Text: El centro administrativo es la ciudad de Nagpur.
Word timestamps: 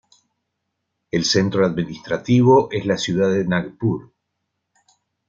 El 1.11 1.25
centro 1.25 1.63
administrativo 1.63 2.69
es 2.71 2.87
la 2.87 2.97
ciudad 2.97 3.31
de 3.31 3.45
Nagpur. 3.45 4.11